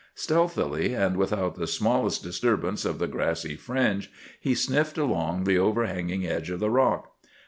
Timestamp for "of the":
2.85-3.05, 6.49-6.71